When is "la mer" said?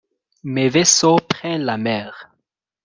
1.61-2.33